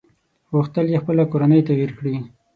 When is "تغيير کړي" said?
1.69-2.15